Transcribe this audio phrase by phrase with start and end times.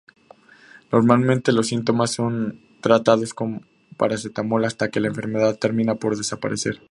[0.91, 3.67] Normalmente, los síntomas son tratados con
[3.97, 6.79] paracetamol hasta que la enfermedad termina por desaparecer.